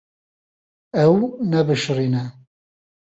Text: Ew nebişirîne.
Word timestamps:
Ew 1.03 1.17
nebişirîne. 1.49 2.23